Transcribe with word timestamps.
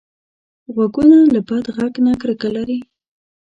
غوږونه 0.73 1.17
له 1.35 1.41
بد 1.47 1.65
غږ 1.77 1.93
نه 2.05 2.13
کرکه 2.21 2.49
لري 2.55 2.79